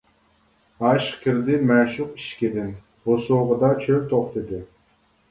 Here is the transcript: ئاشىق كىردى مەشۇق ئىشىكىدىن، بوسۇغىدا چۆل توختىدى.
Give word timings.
ئاشىق 0.85 1.17
كىردى 1.25 1.57
مەشۇق 1.71 2.15
ئىشىكىدىن، 2.15 2.71
بوسۇغىدا 3.09 3.69
چۆل 3.85 4.01
توختىدى. 4.15 4.63